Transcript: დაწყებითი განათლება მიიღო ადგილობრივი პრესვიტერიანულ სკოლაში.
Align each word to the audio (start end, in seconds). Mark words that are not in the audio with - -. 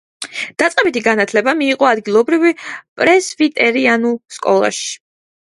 დაწყებითი 0.61 1.03
განათლება 1.07 1.53
მიიღო 1.59 1.89
ადგილობრივი 1.89 2.55
პრესვიტერიანულ 3.03 4.19
სკოლაში. 4.41 4.91